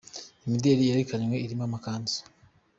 Imideli 0.45 0.87
yerekanywe 0.89 1.35
irimo 1.45 1.63
amakanzu. 1.67 2.19